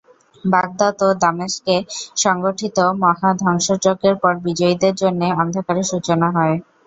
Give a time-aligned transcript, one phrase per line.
[0.43, 1.75] Baghdad ও দামেশকে
[2.17, 6.55] সংঘটিত মহা ধ্বংসযজ্ঞের পর বিজয়ীদের জন্যে অন্ধকারের সূচনা হয়।